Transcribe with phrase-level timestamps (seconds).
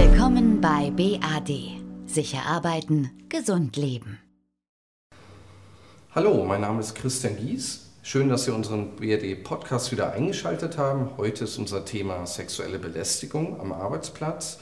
[0.00, 1.50] Willkommen bei BAD.
[2.06, 4.20] Sicher arbeiten, gesund leben.
[6.14, 7.88] Hallo, mein Name ist Christian Gies.
[8.04, 11.10] Schön, dass Sie unseren BRD-Podcast wieder eingeschaltet haben.
[11.16, 14.60] Heute ist unser Thema sexuelle Belästigung am Arbeitsplatz.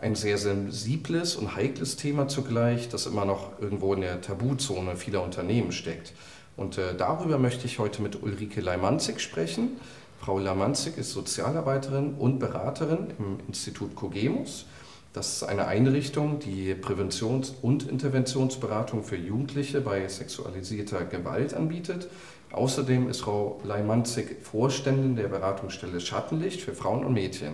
[0.00, 5.22] Ein sehr sensibles und heikles Thema zugleich, das immer noch irgendwo in der Tabuzone vieler
[5.22, 6.14] Unternehmen steckt.
[6.56, 9.76] Und äh, darüber möchte ich heute mit Ulrike Leimanzig sprechen.
[10.24, 14.64] Frau Leimanzig ist Sozialarbeiterin und Beraterin im Institut Cogemus.
[15.12, 22.08] Das ist eine Einrichtung, die Präventions- und Interventionsberatung für Jugendliche bei sexualisierter Gewalt anbietet.
[22.52, 27.52] Außerdem ist Frau Leimanzig Vorständin der Beratungsstelle Schattenlicht für Frauen und Mädchen.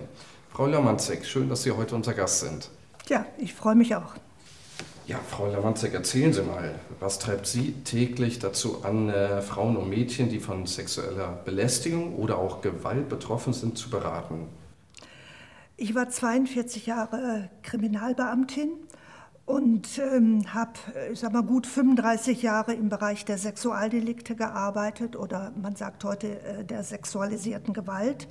[0.50, 2.70] Frau Leimanzig, schön, dass Sie heute unser Gast sind.
[3.08, 4.14] Ja, ich freue mich auch.
[5.10, 9.88] Ja, Frau Lamanzek, erzählen Sie mal, was treibt Sie täglich dazu an, äh, Frauen und
[9.88, 14.46] Mädchen, die von sexueller Belästigung oder auch Gewalt betroffen sind, zu beraten?
[15.76, 18.70] Ich war 42 Jahre Kriminalbeamtin
[19.46, 20.74] und ähm, habe,
[21.12, 26.40] ich sag mal, gut 35 Jahre im Bereich der Sexualdelikte gearbeitet oder man sagt heute
[26.40, 28.28] äh, der sexualisierten Gewalt.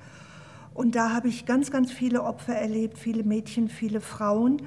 [0.73, 4.61] Und da habe ich ganz, ganz viele Opfer erlebt, viele Mädchen, viele Frauen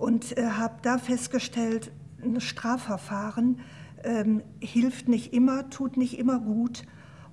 [0.00, 3.60] und äh, habe da festgestellt, ein Strafverfahren
[4.02, 6.84] ähm, hilft nicht immer, tut nicht immer gut.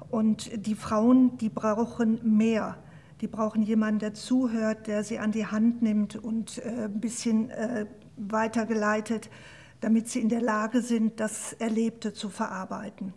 [0.09, 2.77] Und die Frauen, die brauchen mehr.
[3.21, 7.49] Die brauchen jemanden, der zuhört, der sie an die Hand nimmt und äh, ein bisschen
[7.51, 7.85] äh,
[8.17, 9.29] weitergeleitet,
[9.79, 13.13] damit sie in der Lage sind, das Erlebte zu verarbeiten.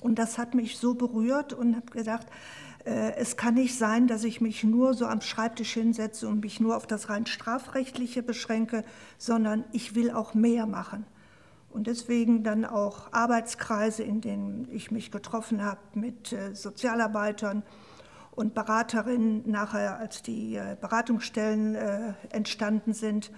[0.00, 2.26] Und das hat mich so berührt und habe gedacht,
[3.16, 6.76] es kann nicht sein, dass ich mich nur so am Schreibtisch hinsetze und mich nur
[6.76, 8.84] auf das rein strafrechtliche beschränke,
[9.18, 11.04] sondern ich will auch mehr machen.
[11.70, 17.62] Und deswegen dann auch Arbeitskreise, in denen ich mich getroffen habe mit äh, Sozialarbeitern
[18.30, 21.74] und Beraterinnen, nachher als die äh, Beratungsstellen
[22.30, 23.30] entstanden sind.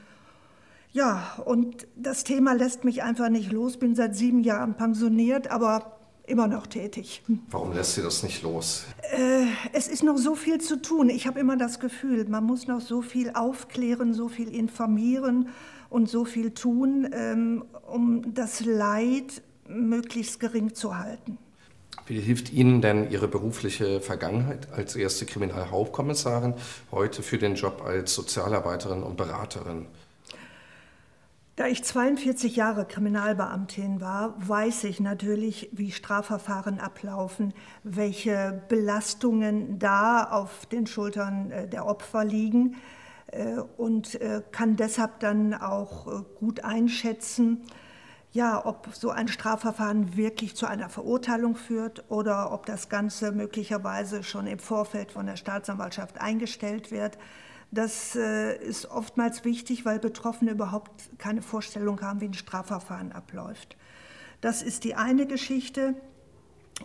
[0.93, 3.79] Ja, und das Thema lässt mich einfach nicht los.
[3.79, 6.00] Bin seit sieben Jahren pensioniert, aber
[6.31, 7.23] immer noch tätig.
[7.51, 8.87] Warum lässt sie das nicht los?
[9.03, 11.11] Äh, es ist noch so viel zu tun.
[11.11, 15.49] Ich habe immer das Gefühl, man muss noch so viel aufklären, so viel informieren
[15.91, 21.39] und so viel tun, ähm, um das Leid möglichst gering zu halten.
[22.07, 26.55] Wie hilft Ihnen denn Ihre berufliche Vergangenheit als erste Kriminalhauptkommissarin
[26.91, 29.87] heute für den Job als Sozialarbeiterin und Beraterin?
[31.61, 37.53] Da ich 42 Jahre Kriminalbeamtin war, weiß ich natürlich, wie Strafverfahren ablaufen,
[37.85, 42.77] welche Belastungen da auf den Schultern äh, der Opfer liegen
[43.27, 47.67] äh, und äh, kann deshalb dann auch gut einschätzen,
[48.33, 54.23] ja, ob so ein Strafverfahren wirklich zu einer Verurteilung führt oder ob das Ganze möglicherweise
[54.23, 57.19] schon im Vorfeld von der Staatsanwaltschaft eingestellt wird.
[57.73, 63.77] Das äh, ist oftmals wichtig, weil Betroffene überhaupt keine Vorstellung haben, wie ein Strafverfahren abläuft.
[64.41, 65.95] Das ist die eine Geschichte.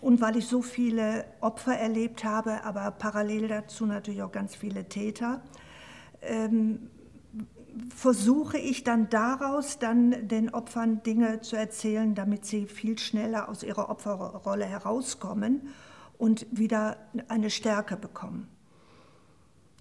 [0.01, 4.89] Und weil ich so viele Opfer erlebt habe, aber parallel dazu natürlich auch ganz viele
[4.89, 5.41] Täter,
[6.21, 6.89] ähm,
[7.95, 13.63] versuche ich dann daraus dann den Opfern Dinge zu erzählen, damit sie viel schneller aus
[13.63, 15.69] ihrer Opferrolle herauskommen
[16.17, 16.97] und wieder
[17.27, 18.47] eine Stärke bekommen.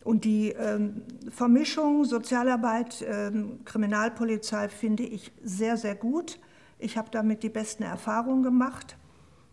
[0.04, 6.38] Und die ähm, Vermischung Sozialarbeit, ähm, Kriminalpolizei finde ich sehr, sehr gut.
[6.78, 8.97] Ich habe damit die besten Erfahrungen gemacht.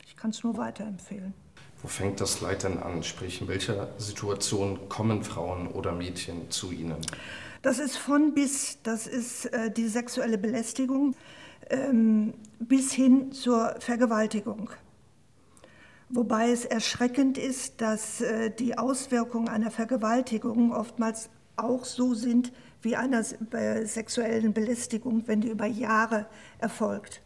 [0.06, 1.34] Ich kann es nur weiterempfehlen.
[1.82, 3.02] Wo fängt das Leid denn an?
[3.02, 6.98] Sprich, in welcher Situation kommen Frauen oder Mädchen zu Ihnen?
[7.62, 11.16] Das ist von bis, das ist äh, die sexuelle Belästigung
[11.70, 14.70] ähm, bis hin zur Vergewaltigung.
[16.14, 22.52] Wobei es erschreckend ist, dass äh, die Auswirkungen einer Vergewaltigung oftmals auch so sind
[22.82, 26.26] wie einer sexuellen Belästigung, wenn die über Jahre
[26.60, 27.22] erfolgt.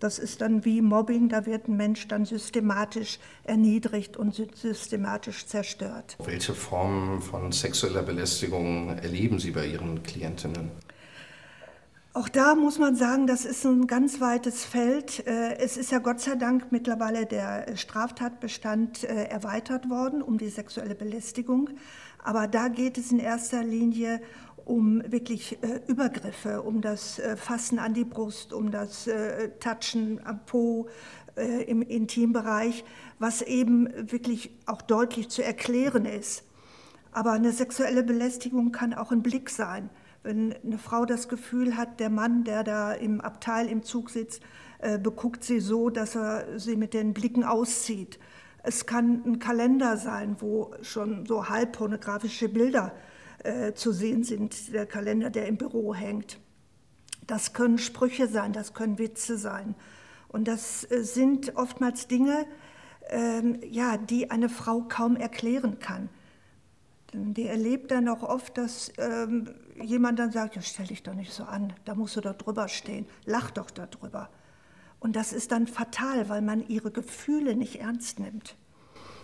[0.00, 6.16] Das ist dann wie Mobbing, da wird ein Mensch dann systematisch erniedrigt und systematisch zerstört.
[6.22, 10.70] Welche Formen von sexueller Belästigung erleben Sie bei Ihren Klientinnen?
[12.16, 15.26] Auch da muss man sagen, das ist ein ganz weites Feld.
[15.26, 20.48] Äh, es ist ja Gott sei Dank mittlerweile der Straftatbestand äh, erweitert worden um die
[20.48, 21.68] sexuelle Belästigung.
[22.24, 24.22] Aber da geht es in erster Linie
[24.64, 29.10] um wirklich äh, Übergriffe, um das Fassen an die Brust, um das
[29.60, 30.88] Touchen am Po
[31.66, 32.82] im Intimbereich,
[33.18, 36.44] was eben wirklich auch deutlich zu erklären ist.
[37.12, 39.90] Aber eine sexuelle Belästigung kann auch ein Blick sein
[40.26, 44.42] wenn eine Frau das Gefühl hat, der Mann, der da im Abteil im Zug sitzt,
[44.80, 48.18] äh, beguckt sie so, dass er sie mit den Blicken auszieht.
[48.62, 52.92] Es kann ein Kalender sein, wo schon so halb pornografische Bilder
[53.44, 56.40] äh, zu sehen sind, der Kalender, der im Büro hängt.
[57.26, 59.76] Das können Sprüche sein, das können Witze sein.
[60.28, 62.46] Und das äh, sind oftmals Dinge,
[63.08, 66.08] ähm, ja, die eine Frau kaum erklären kann.
[67.12, 69.48] Denn die erlebt dann auch oft, dass ähm,
[69.80, 72.68] jemand dann sagt, ja, stell dich doch nicht so an, da musst du doch drüber
[72.68, 74.28] stehen, lach doch darüber.
[74.98, 78.56] Und das ist dann fatal, weil man ihre Gefühle nicht ernst nimmt.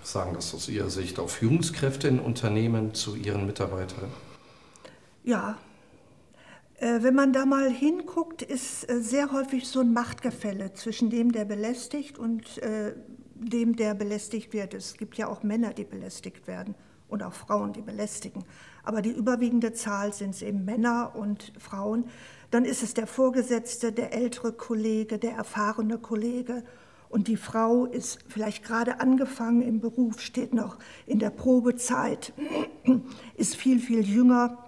[0.05, 4.11] Sagen das aus Ihrer Sicht auch Führungskräfte in Unternehmen zu ihren Mitarbeitern?
[5.23, 5.58] Ja.
[6.76, 11.31] Äh, wenn man da mal hinguckt, ist äh, sehr häufig so ein Machtgefälle zwischen dem,
[11.31, 12.94] der belästigt und äh,
[13.34, 14.75] dem, der belästigt wird.
[14.75, 16.75] Es gibt ja auch Männer, die belästigt werden
[17.12, 18.44] und auch Frauen, die belästigen.
[18.82, 22.06] Aber die überwiegende Zahl sind es eben Männer und Frauen.
[22.50, 26.64] Dann ist es der Vorgesetzte, der ältere Kollege, der erfahrene Kollege.
[27.09, 32.32] Und die Frau ist vielleicht gerade angefangen im Beruf, steht noch in der Probezeit,
[33.37, 34.58] ist viel, viel jünger.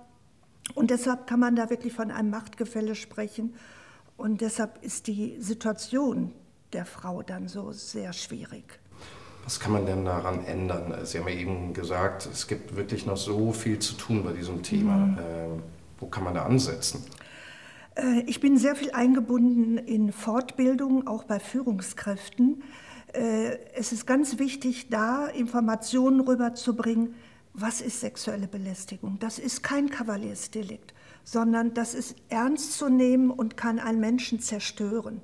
[0.75, 3.55] Und deshalb kann man da wirklich von einem Machtgefälle sprechen.
[4.17, 6.33] Und deshalb ist die Situation
[6.73, 8.81] der Frau dann so sehr schwierig.
[9.45, 10.95] Was kann man denn daran ändern?
[11.05, 14.63] Sie haben ja eben gesagt, es gibt wirklich noch so viel zu tun bei diesem
[14.63, 14.97] Thema.
[14.97, 15.19] Mhm.
[15.19, 15.23] Äh,
[16.01, 17.05] wo kann man da ansetzen?
[17.95, 22.63] Äh, ich bin sehr viel eingebunden in Fortbildung, auch bei Führungskräften.
[23.13, 27.15] Äh, es ist ganz wichtig, da Informationen rüberzubringen,
[27.53, 29.19] was ist sexuelle Belästigung.
[29.21, 30.93] Das ist kein Kavaliersdelikt,
[31.23, 35.21] sondern das ist ernst zu nehmen und kann einen Menschen zerstören.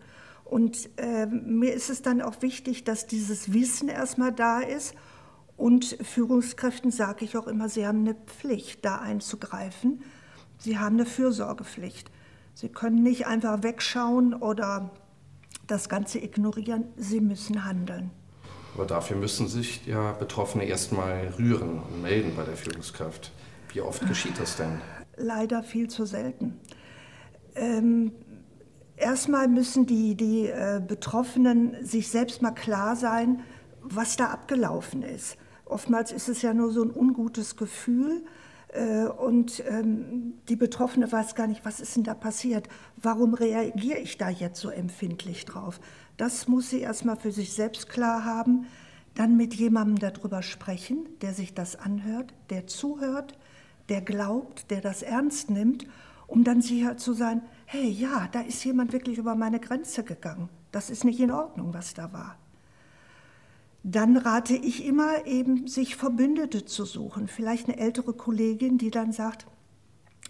[0.51, 4.97] Und äh, mir ist es dann auch wichtig, dass dieses Wissen erstmal da ist.
[5.57, 10.03] Und Führungskräften sage ich auch immer, sie haben eine Pflicht, da einzugreifen.
[10.59, 12.11] Sie haben eine Fürsorgepflicht.
[12.55, 14.91] Sie können nicht einfach wegschauen oder
[15.69, 16.87] das Ganze ignorieren.
[16.97, 18.11] Sie müssen handeln.
[18.75, 23.31] Aber dafür müssen sich ja Betroffene erstmal rühren und melden bei der Führungskraft.
[23.73, 24.81] Wie oft geschieht das denn?
[25.17, 26.59] Leider viel zu selten.
[27.55, 28.11] Ähm,
[29.01, 33.41] Erstmal müssen die, die äh, Betroffenen sich selbst mal klar sein,
[33.81, 35.39] was da abgelaufen ist.
[35.65, 38.23] Oftmals ist es ja nur so ein ungutes Gefühl
[38.69, 42.69] äh, und ähm, die Betroffene weiß gar nicht, was ist denn da passiert?
[42.99, 45.81] Warum reagiere ich da jetzt so empfindlich drauf?
[46.19, 48.67] Das muss sie erstmal für sich selbst klar haben,
[49.15, 53.39] dann mit jemandem darüber sprechen, der sich das anhört, der zuhört,
[53.89, 55.87] der glaubt, der das ernst nimmt,
[56.31, 60.49] um dann sicher zu sein, hey, ja, da ist jemand wirklich über meine Grenze gegangen.
[60.71, 62.39] Das ist nicht in Ordnung, was da war.
[63.83, 67.27] Dann rate ich immer eben, sich Verbündete zu suchen.
[67.27, 69.47] Vielleicht eine ältere Kollegin, die dann sagt,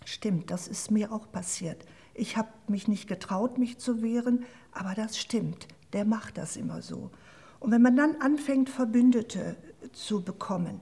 [0.07, 1.85] stimmt, das ist mir auch passiert.
[2.15, 5.69] Ich habe mich nicht getraut, mich zu wehren, aber das stimmt.
[5.93, 7.11] Der macht das immer so.
[7.59, 9.57] Und wenn man dann anfängt, Verbündete
[9.93, 10.81] zu bekommen,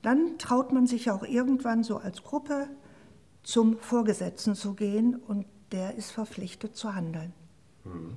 [0.00, 2.68] dann traut man sich auch irgendwann so als Gruppe
[3.44, 7.32] zum Vorgesetzten zu gehen und der ist verpflichtet zu handeln.
[7.84, 8.14] Hm.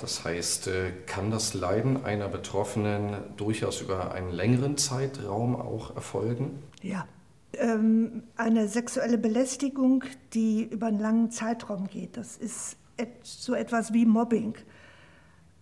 [0.00, 6.62] Das heißt, äh, kann das Leiden einer Betroffenen durchaus über einen längeren Zeitraum auch erfolgen?
[6.82, 7.06] Ja.
[7.54, 10.04] Ähm, eine sexuelle Belästigung,
[10.34, 12.76] die über einen langen Zeitraum geht, das ist
[13.22, 14.54] so etwas wie Mobbing.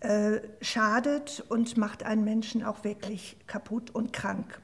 [0.01, 4.61] Äh, schadet und macht einen Menschen auch wirklich kaputt und krank.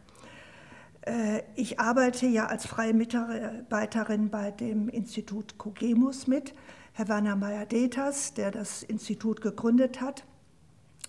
[1.03, 6.55] Äh, ich arbeite ja als freie Mitarbeiterin bei dem Institut Cogemus mit.
[6.93, 10.25] Herr Werner Meyer-Deters, der das Institut gegründet hat,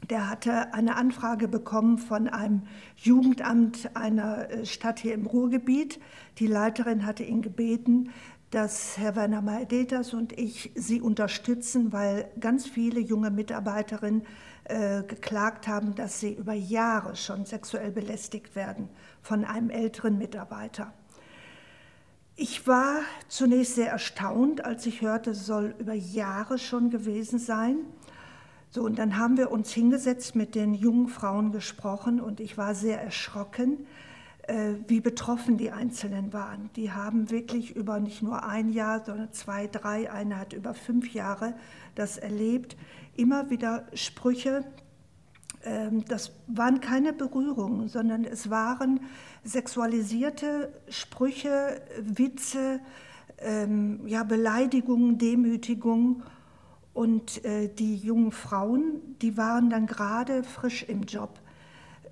[0.10, 2.64] der hatte eine Anfrage bekommen von einem
[2.98, 6.00] Jugendamt einer äh, Stadt hier im Ruhrgebiet.
[6.40, 8.10] Die Leiterin hatte ihn gebeten,
[8.54, 14.28] dass Herr Werner Meyer-Deters und ich sie unterstützen, weil ganz viele junge Mitarbeiterinnen
[14.66, 18.90] äh, geklagt haben, dass sie über Jahre schon sexuell belästigt werden
[19.24, 20.94] von einem älteren Mitarbeiter.
[22.36, 27.78] Ich war zunächst sehr erstaunt, als ich hörte, es soll über Jahre schon gewesen sein.
[28.70, 32.76] So, und dann haben wir uns hingesetzt, mit den jungen Frauen gesprochen und ich war
[32.76, 33.88] sehr erschrocken,
[34.88, 36.70] wie betroffen die Einzelnen waren.
[36.76, 41.14] Die haben wirklich über nicht nur ein Jahr, sondern zwei, drei, eine hat über fünf
[41.14, 41.56] Jahre
[41.96, 42.76] das erlebt.
[43.16, 44.66] Immer wieder Sprüche,
[45.64, 49.00] ähm, das waren keine Berührungen, sondern es waren
[49.44, 52.80] sexualisierte Sprüche, Witze,
[53.40, 56.24] ähm, ja, Beleidigungen, Demütigungen.
[56.94, 61.40] Und äh, die jungen Frauen, die waren dann gerade frisch im Job.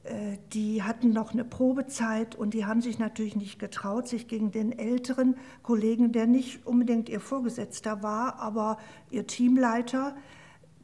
[0.04, 4.52] Äh, die hatten noch eine Probezeit und die haben sich natürlich nicht getraut, sich gegen
[4.52, 8.78] den älteren Kollegen, der nicht unbedingt ihr Vorgesetzter war, aber
[9.10, 10.16] ihr Teamleiter,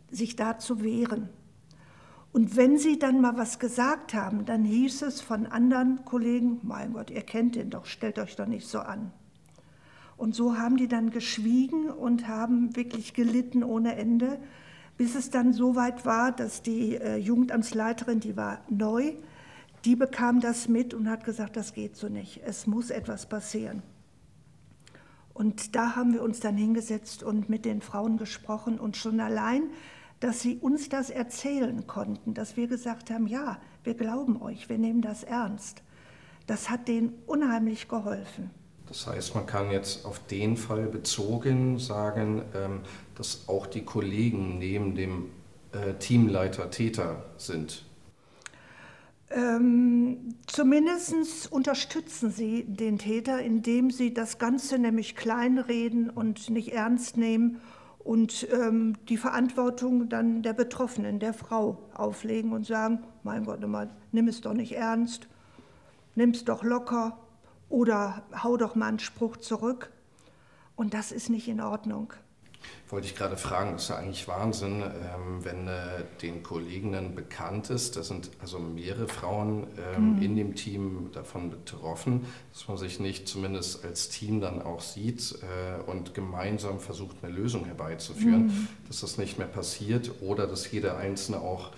[0.09, 1.29] sich da zu wehren.
[2.31, 6.93] Und wenn sie dann mal was gesagt haben, dann hieß es von anderen Kollegen, mein
[6.93, 9.11] Gott, ihr kennt den doch, stellt euch doch nicht so an.
[10.17, 14.39] Und so haben die dann geschwiegen und haben wirklich gelitten ohne Ende,
[14.97, 19.13] bis es dann so weit war, dass die äh, Jugendamtsleiterin, die war neu,
[19.85, 23.83] die bekam das mit und hat gesagt, das geht so nicht, es muss etwas passieren.
[25.33, 29.69] Und da haben wir uns dann hingesetzt und mit den Frauen gesprochen und schon allein,
[30.19, 34.79] dass sie uns das erzählen konnten, dass wir gesagt haben, ja, wir glauben euch, wir
[34.79, 35.83] nehmen das ernst.
[36.47, 38.49] Das hat denen unheimlich geholfen.
[38.87, 42.81] Das heißt, man kann jetzt auf den Fall bezogen sagen, ähm,
[43.15, 45.31] dass auch die Kollegen neben dem
[45.73, 47.83] äh, Teamleiter Täter sind.
[49.29, 57.17] Ähm, Zumindest unterstützen sie den Täter, indem sie das Ganze nämlich kleinreden und nicht ernst
[57.17, 57.59] nehmen
[57.99, 63.59] und ähm, die Verantwortung dann der Betroffenen, der Frau auflegen und sagen, mein Gott,
[64.13, 65.27] nimm es doch nicht ernst,
[66.15, 67.19] nimm es doch locker,
[67.69, 69.91] oder hau doch mal einen Spruch zurück.
[70.75, 72.13] Und das ist nicht in Ordnung.
[72.89, 77.69] Wollte ich gerade fragen, das ist ja eigentlich Wahnsinn, ähm, wenn äh, den Kolleginnen bekannt
[77.69, 80.21] ist, da sind also mehrere Frauen ähm, mhm.
[80.21, 85.37] in dem Team davon betroffen, dass man sich nicht zumindest als Team dann auch sieht
[85.41, 88.67] äh, und gemeinsam versucht, eine Lösung herbeizuführen, mhm.
[88.87, 91.71] dass das nicht mehr passiert oder dass jeder Einzelne auch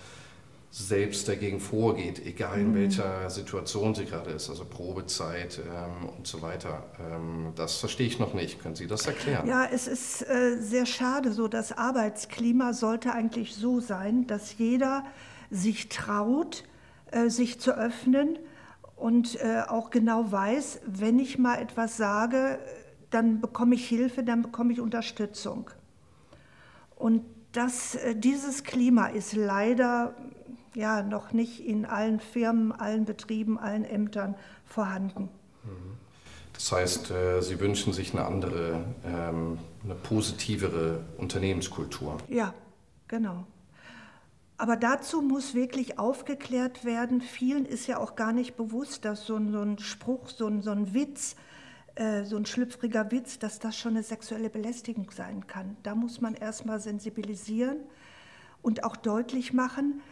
[0.70, 2.74] selbst dagegen vorgeht, egal in mhm.
[2.76, 6.84] welcher Situation sie gerade ist, also Probezeit ähm, und so weiter.
[7.00, 8.62] Ähm, das verstehe ich noch nicht.
[8.62, 9.48] Können Sie das erklären?
[9.48, 11.48] Ja, es ist äh, sehr schade so.
[11.48, 15.04] Das Arbeitsklima sollte eigentlich so sein, dass jeder
[15.50, 16.62] sich traut,
[17.10, 18.38] äh, sich zu öffnen
[18.94, 22.60] und äh, auch genau weiß, wenn ich mal etwas sage,
[23.10, 25.68] dann bekomme ich Hilfe, dann bekomme ich Unterstützung.
[26.94, 30.14] Und das, äh, dieses Klima ist leider
[30.74, 34.34] ja noch nicht in allen Firmen, allen Betrieben, allen Ämtern
[34.64, 35.28] vorhanden.
[36.60, 42.18] Das heißt, äh, Sie wünschen sich eine andere, ähm, eine positivere Unternehmenskultur.
[42.28, 42.52] Ja,
[43.08, 43.46] genau.
[44.58, 47.22] Aber dazu muss wirklich aufgeklärt werden.
[47.22, 50.60] Vielen ist ja auch gar nicht bewusst, dass so ein, so ein Spruch, so ein,
[50.60, 51.34] so ein Witz,
[51.94, 55.78] äh, so ein schlüpfriger Witz, dass das schon eine sexuelle Belästigung sein kann.
[55.82, 57.78] Da muss man erstmal sensibilisieren
[58.60, 60.02] und auch deutlich machen,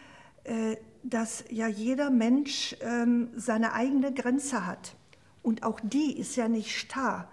[1.03, 4.97] dass ja jeder Mensch ähm, seine eigene Grenze hat.
[5.43, 7.31] Und auch die ist ja nicht starr.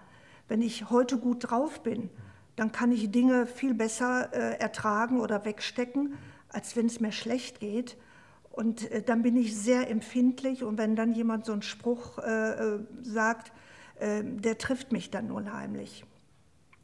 [0.48, 2.08] Wenn ich heute gut drauf bin,
[2.54, 6.14] dann kann ich Dinge viel besser äh, ertragen oder wegstecken,
[6.48, 7.96] als wenn es mir schlecht geht.
[8.50, 10.62] Und äh, dann bin ich sehr empfindlich.
[10.62, 12.18] Und wenn dann jemand so einen Spruch
[13.02, 13.52] sagt,
[13.98, 16.04] der trifft mich dann unheimlich.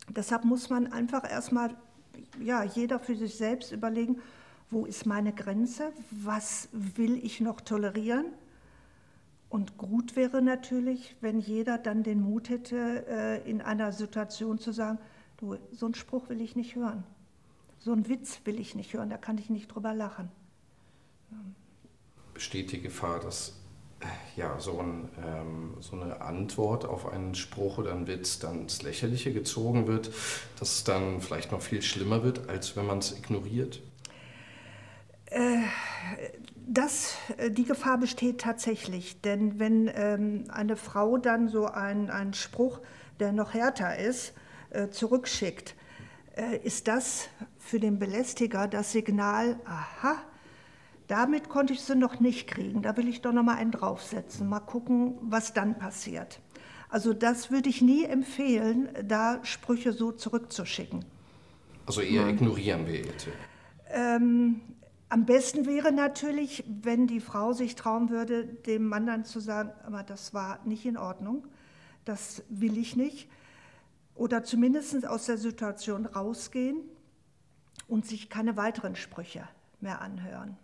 [0.08, 1.76] Deshalb muss man einfach erstmal,
[2.40, 4.22] ja, jeder für sich selbst überlegen,
[4.72, 8.26] wo ist meine Grenze, was will ich noch tolerieren.
[9.50, 14.72] Und gut wäre natürlich, wenn jeder dann den Mut hätte, äh, in einer Situation zu
[14.72, 14.98] sagen,
[15.36, 17.04] du, so einen Spruch will ich nicht hören,
[17.78, 20.30] so einen Witz will ich nicht hören, da kann ich nicht drüber lachen.
[22.32, 23.58] Besteht die Gefahr, dass
[24.00, 24.06] äh,
[24.40, 28.80] ja, so, ein, ähm, so, eine Antwort auf einen Spruch oder einen Witz dann ins
[28.80, 30.10] Lächerliche gezogen wird,
[30.58, 33.82] dass es dann vielleicht noch viel schlimmer wird, als wenn man es ignoriert?
[36.72, 42.32] Das, äh, die Gefahr besteht tatsächlich, denn wenn ähm, eine Frau dann so einen, einen
[42.32, 42.80] Spruch,
[43.20, 44.32] der noch härter ist,
[44.70, 45.74] äh, zurückschickt,
[46.34, 50.16] äh, ist das für den Belästiger das Signal, aha,
[51.08, 54.48] damit konnte ich sie noch nicht kriegen, da will ich doch noch mal einen draufsetzen,
[54.48, 56.40] mal gucken, was dann passiert.
[56.88, 61.04] Also das würde ich nie empfehlen, da Sprüche so zurückzuschicken.
[61.84, 63.28] Also eher ignorieren wir jetzt.
[63.90, 64.62] Ähm,
[65.12, 69.70] am besten wäre natürlich, wenn die Frau sich trauen würde, dem Mann dann zu sagen,
[69.84, 71.46] aber das war nicht in Ordnung,
[72.06, 73.28] das will ich nicht.
[74.14, 76.80] Oder zumindest aus der Situation rausgehen
[77.88, 79.46] und sich keine weiteren Sprüche
[79.82, 80.56] mehr anhören.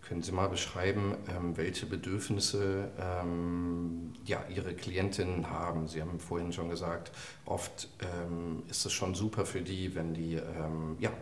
[0.00, 5.86] Können Sie mal beschreiben, ähm, welche Bedürfnisse ähm, ja, Ihre Klientinnen haben?
[5.86, 7.12] Sie haben vorhin schon gesagt,
[7.44, 11.14] oft ähm, ist es schon super für die, wenn die ja, ähm,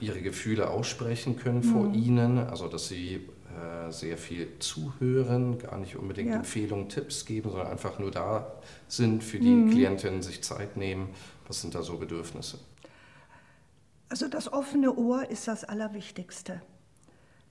[0.00, 1.62] ihre Gefühle aussprechen können mhm.
[1.64, 6.36] vor ihnen, also dass sie äh, sehr viel zuhören, gar nicht unbedingt ja.
[6.36, 8.52] Empfehlungen, Tipps geben, sondern einfach nur da
[8.88, 9.70] sind für die mhm.
[9.70, 11.10] Klientinnen, sich Zeit nehmen.
[11.46, 12.58] Was sind da so Bedürfnisse?
[14.08, 16.62] Also das offene Ohr ist das Allerwichtigste.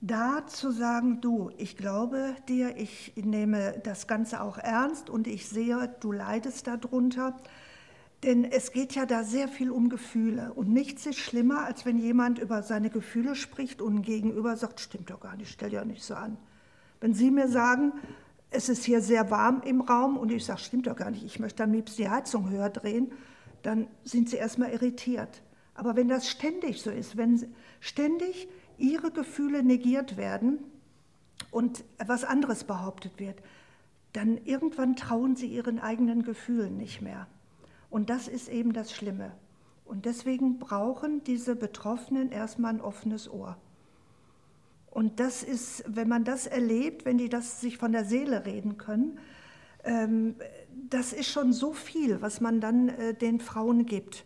[0.00, 5.48] Da zu sagen, du, ich glaube dir, ich nehme das Ganze auch ernst und ich
[5.48, 7.36] sehe, du leidest darunter.
[8.24, 10.52] Denn es geht ja da sehr viel um Gefühle.
[10.54, 15.10] Und nichts ist schlimmer, als wenn jemand über seine Gefühle spricht und gegenüber sagt, stimmt
[15.10, 16.38] doch gar nicht, stell ja nicht so an.
[17.00, 17.92] Wenn Sie mir sagen,
[18.50, 21.38] es ist hier sehr warm im Raum und ich sage, stimmt doch gar nicht, ich
[21.38, 23.12] möchte am liebsten die Heizung höher drehen,
[23.62, 25.42] dann sind sie erstmal irritiert.
[25.74, 30.60] Aber wenn das ständig so ist, wenn ständig ihre Gefühle negiert werden
[31.50, 33.42] und etwas anderes behauptet wird,
[34.12, 37.26] dann irgendwann trauen sie ihren eigenen Gefühlen nicht mehr.
[37.94, 39.30] Und das ist eben das Schlimme.
[39.84, 43.56] Und deswegen brauchen diese Betroffenen erstmal ein offenes Ohr.
[44.90, 48.78] Und das ist, wenn man das erlebt, wenn die das sich von der Seele reden
[48.78, 49.20] können,
[49.84, 50.34] ähm,
[50.90, 54.24] das ist schon so viel, was man dann äh, den Frauen gibt.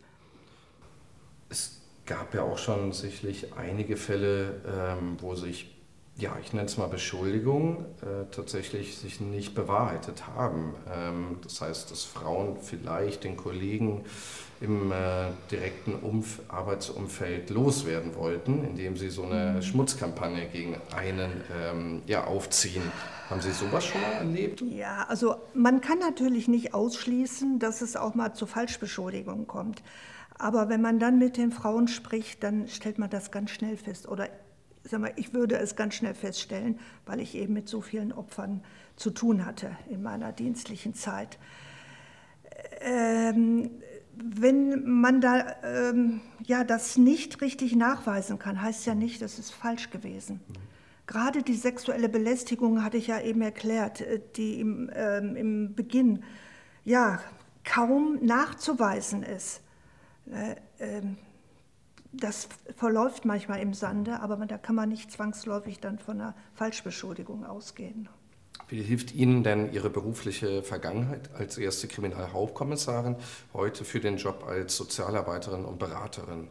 [1.51, 4.63] Es gab ja auch schon sicherlich einige Fälle,
[4.99, 5.78] ähm, wo sich
[6.19, 10.75] ja, ich nenne es mal Beschuldigungen, äh, tatsächlich sich nicht bewahrheitet haben.
[10.93, 14.05] Ähm, das heißt, dass Frauen vielleicht den Kollegen
[14.61, 19.63] im äh, direkten Umf Arbeitsumfeld loswerden wollten, indem sie so eine mhm.
[19.63, 22.83] Schmutzkampagne gegen einen ähm, ja, aufziehen.
[23.31, 24.63] Haben Sie sowas schon mal erlebt?
[24.63, 29.83] Ja, also man kann natürlich nicht ausschließen, dass es auch mal zu Falschbeschuldigungen kommt.
[30.39, 34.09] Aber wenn man dann mit den Frauen spricht, dann stellt man das ganz schnell fest.
[34.09, 34.29] Oder
[34.91, 38.63] sag mal, ich würde es ganz schnell feststellen, weil ich eben mit so vielen Opfern
[38.97, 41.39] zu tun hatte in meiner dienstlichen Zeit.
[42.81, 43.71] Ähm,
[44.15, 49.53] wenn man da ähm, ja, das nicht richtig nachweisen kann, heißt ja nicht, das ist
[49.53, 50.41] falsch gewesen.
[51.07, 56.25] Gerade die sexuelle Belästigung hatte ich ja eben erklärt, äh, die im, ähm, im Beginn
[56.85, 57.21] ja
[57.65, 59.61] kaum nachzuweisen ist.
[60.31, 61.17] Äh, ähm,
[62.13, 67.45] das verläuft manchmal im Sande, aber da kann man nicht zwangsläufig dann von einer Falschbeschuldigung
[67.45, 68.09] ausgehen.
[68.69, 73.17] Wie hilft Ihnen denn Ihre berufliche Vergangenheit als erste Kriminalhauptkommissarin
[73.55, 76.49] heute für den Job als Sozialarbeiterin und Beraterin?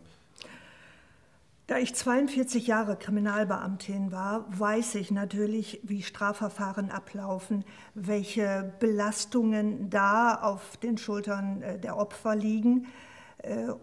[1.68, 10.36] Da ich 42 Jahre Kriminalbeamtin war, weiß ich natürlich, wie Strafverfahren ablaufen, welche Belastungen da
[10.36, 12.88] auf den Schultern äh, der Opfer liegen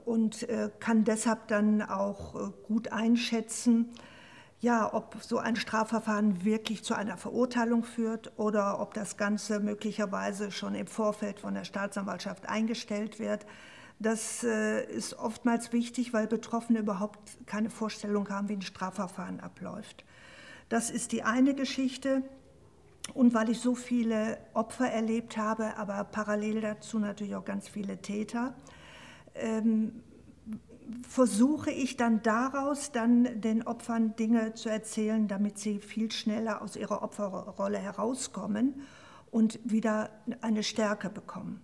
[0.04, 3.92] und äh, kann deshalb dann auch äh, gut einschätzen,
[4.60, 10.50] ja, ob so ein Strafverfahren wirklich zu einer Verurteilung führt oder ob das Ganze möglicherweise
[10.50, 13.44] schon im Vorfeld von der Staatsanwaltschaft eingestellt wird.
[13.98, 20.04] Das ist oftmals wichtig, weil Betroffene überhaupt keine Vorstellung haben, wie ein Strafverfahren abläuft.
[20.70, 22.22] Das ist die eine Geschichte.
[23.12, 27.98] Und weil ich so viele Opfer erlebt habe, aber parallel dazu natürlich auch ganz viele
[27.98, 28.54] Täter,
[29.34, 30.02] ähm,
[31.08, 36.76] versuche ich dann daraus dann den Opfern Dinge zu erzählen, damit sie viel schneller aus
[36.76, 38.82] ihrer Opferrolle herauskommen
[39.30, 41.60] und wieder eine Stärke bekommen.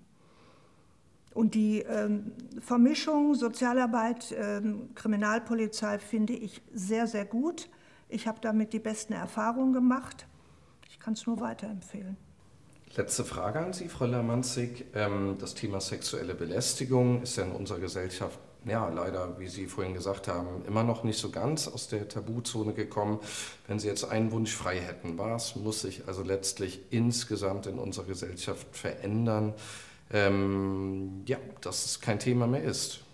[1.32, 7.68] Und die ähm, Vermischung Sozialarbeit, ähm, Kriminalpolizei finde ich sehr, sehr gut.
[8.08, 10.26] Ich habe damit die besten Erfahrungen gemacht.
[10.88, 12.16] Ich kann es nur weiterempfehlen.
[12.96, 14.84] Letzte Frage an Sie, Frau Lamanzig.
[14.94, 19.94] Ähm, das Thema sexuelle Belästigung ist ja in unserer Gesellschaft, ja, leider, wie Sie vorhin
[19.94, 23.20] gesagt haben, immer noch nicht so ganz aus der Tabuzone gekommen.
[23.68, 28.06] Wenn Sie jetzt einen Wunsch frei hätten, was muss sich also letztlich insgesamt in unserer
[28.06, 29.54] Gesellschaft verändern,
[30.12, 33.04] ähm, ja, dass es kein Thema mehr ist?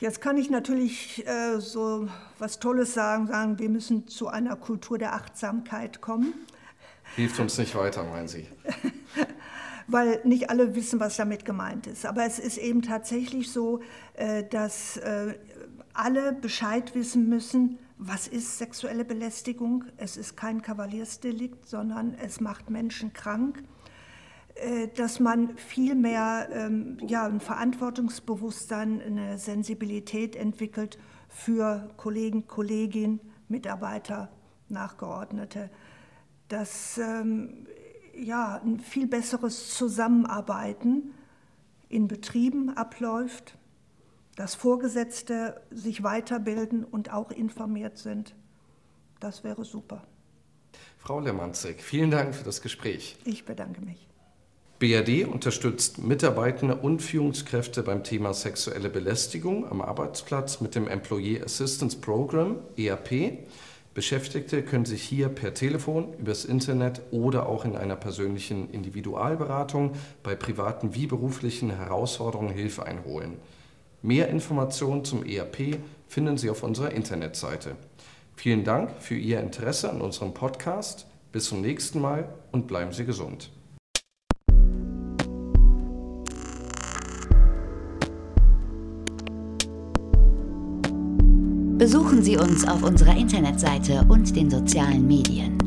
[0.00, 4.96] Jetzt kann ich natürlich äh, so was Tolles sagen, sagen, wir müssen zu einer Kultur
[4.96, 6.32] der Achtsamkeit kommen.
[7.16, 8.46] Hilft uns nicht weiter, meinen Sie?
[9.86, 12.06] Weil nicht alle wissen, was damit gemeint ist.
[12.06, 13.80] Aber es ist eben tatsächlich so,
[14.14, 15.34] äh, dass äh,
[15.92, 19.84] alle Bescheid wissen müssen, was ist sexuelle Belästigung.
[19.96, 23.62] Es ist kein Kavaliersdelikt, sondern es macht Menschen krank.
[24.54, 30.98] Äh, dass man viel mehr ähm, ja, ein Verantwortungsbewusstsein, eine Sensibilität entwickelt
[31.28, 34.30] für Kollegen, Kolleginnen, Mitarbeiter,
[34.68, 35.70] Nachgeordnete
[36.52, 37.66] dass ähm,
[38.14, 41.14] ja, ein viel besseres Zusammenarbeiten
[41.88, 43.56] in Betrieben abläuft,
[44.36, 48.34] dass Vorgesetzte sich weiterbilden und auch informiert sind.
[49.18, 50.06] Das wäre super.
[50.98, 53.16] Frau Lemanzig, vielen Dank für das Gespräch.
[53.24, 54.06] Ich bedanke mich.
[54.78, 61.96] BRD unterstützt Mitarbeitende und Führungskräfte beim Thema sexuelle Belästigung am Arbeitsplatz mit dem Employee Assistance
[61.96, 63.38] Program EAP.
[63.94, 70.34] Beschäftigte können sich hier per Telefon, übers Internet oder auch in einer persönlichen Individualberatung bei
[70.34, 73.36] privaten wie beruflichen Herausforderungen Hilfe einholen.
[74.00, 75.76] Mehr Informationen zum ERP
[76.08, 77.76] finden Sie auf unserer Internetseite.
[78.34, 81.06] Vielen Dank für Ihr Interesse an unserem Podcast.
[81.30, 83.50] Bis zum nächsten Mal und bleiben Sie gesund.
[91.82, 95.58] Besuchen Sie uns auf unserer Internetseite und den sozialen Medien.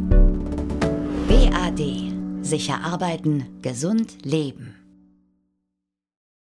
[1.28, 2.14] BA BAD.
[2.42, 4.75] Sicher arbeiten, gesund leben.